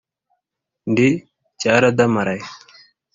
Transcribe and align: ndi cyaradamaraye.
ndi 0.91 1.09
cyaradamaraye. 1.59 2.45